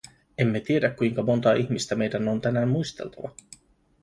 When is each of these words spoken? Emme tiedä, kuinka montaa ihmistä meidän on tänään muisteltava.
Emme 0.37 0.59
tiedä, 0.59 0.89
kuinka 0.89 1.23
montaa 1.23 1.53
ihmistä 1.53 1.95
meidän 1.95 2.27
on 2.27 2.41
tänään 2.41 2.69
muisteltava. 2.69 3.31